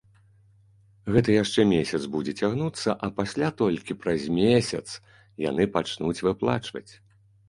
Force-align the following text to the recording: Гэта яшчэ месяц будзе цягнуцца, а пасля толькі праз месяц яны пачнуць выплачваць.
Гэта 1.15 1.29
яшчэ 1.43 1.65
месяц 1.73 1.99
будзе 2.15 2.33
цягнуцца, 2.41 2.95
а 3.07 3.09
пасля 3.19 3.49
толькі 3.59 3.97
праз 4.05 4.25
месяц 4.39 4.81
яны 5.45 5.67
пачнуць 5.77 6.23
выплачваць. 6.29 6.87